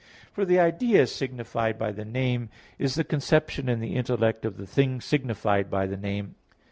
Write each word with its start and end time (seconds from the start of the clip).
For 0.33 0.45
the 0.45 0.59
idea 0.59 1.05
signified 1.05 1.77
by 1.77 1.91
the 1.91 2.03
name 2.05 2.49
is 2.79 2.95
the 2.95 3.03
conception 3.03 3.69
in 3.69 3.81
the 3.81 3.95
intellect 3.95 4.45
of 4.45 4.57
the 4.57 4.65
thing 4.65 4.99
signified 4.99 5.69
by 5.69 5.85
the 5.85 5.95
name. 5.95 6.33